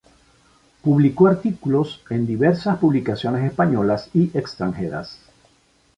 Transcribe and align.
Publicó 0.81 1.27
artículos 1.27 2.01
en 2.09 2.25
diversas 2.25 2.79
publicaciones 2.79 3.43
españolas 3.45 4.09
y 4.15 4.35
extranjeras. 4.35 5.19